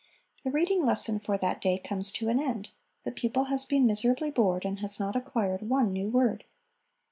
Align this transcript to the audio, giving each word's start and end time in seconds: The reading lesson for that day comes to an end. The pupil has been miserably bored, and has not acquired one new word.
The 0.43 0.49
reading 0.49 0.83
lesson 0.83 1.19
for 1.19 1.37
that 1.37 1.61
day 1.61 1.77
comes 1.77 2.11
to 2.13 2.27
an 2.29 2.39
end. 2.39 2.71
The 3.03 3.11
pupil 3.11 3.43
has 3.43 3.65
been 3.65 3.85
miserably 3.85 4.31
bored, 4.31 4.65
and 4.65 4.79
has 4.79 4.99
not 4.99 5.15
acquired 5.15 5.61
one 5.69 5.93
new 5.93 6.09
word. 6.09 6.43